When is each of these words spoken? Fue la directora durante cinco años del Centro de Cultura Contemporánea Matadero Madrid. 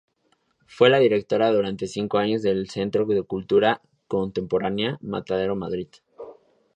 Fue 0.65 0.89
la 0.89 0.97
directora 0.97 1.51
durante 1.51 1.85
cinco 1.85 2.17
años 2.17 2.41
del 2.41 2.71
Centro 2.71 3.05
de 3.05 3.21
Cultura 3.21 3.83
Contemporánea 4.07 4.97
Matadero 4.99 5.55
Madrid. 5.55 5.89